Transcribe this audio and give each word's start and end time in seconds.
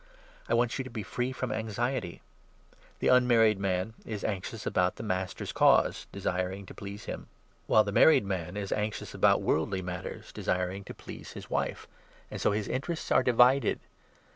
I 0.49 0.55
want 0.55 0.79
you 0.79 0.83
to 0.83 0.89
be 0.89 1.03
free 1.03 1.31
from 1.31 1.51
anxiety. 1.51 2.23
The 3.01 3.09
32 3.09 3.13
unmarried 3.13 3.59
man 3.59 3.93
is 4.03 4.23
anxious 4.23 4.65
about 4.65 4.95
the 4.95 5.03
Master's 5.03 5.51
Cause, 5.51 6.07
desiring 6.11 6.65
to 6.65 6.73
please 6.73 7.05
him; 7.05 7.27
while 7.67 7.83
the 7.83 7.91
married 7.91 8.25
man 8.25 8.57
is 8.57 8.71
anxious 8.71 9.13
about 9.13 9.43
worldly. 9.43 9.79
33 9.81 9.85
matters, 9.85 10.31
desiring 10.31 10.83
to 10.85 10.95
please 10.95 11.33
his 11.33 11.51
wife; 11.51 11.87
and 12.31 12.41
so 12.41 12.51
his 12.51 12.67
interests 12.67 13.11
are 13.11 13.21
divided. 13.21 13.79